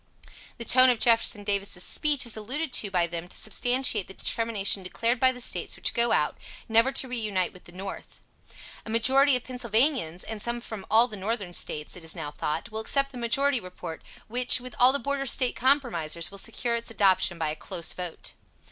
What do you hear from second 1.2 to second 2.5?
Davis' speech is